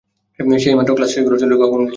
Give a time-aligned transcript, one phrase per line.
[0.59, 1.89] সে এইমাত্র ক্লাস শেষ করে চলে গেছে কখন গেছে?